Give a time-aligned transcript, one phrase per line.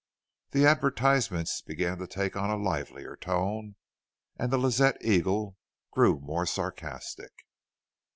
[0.53, 3.75] "'The advertisements began to take on a livelier tone
[4.35, 5.57] and the Lazette Eagle
[5.91, 7.33] grew more sarcastic.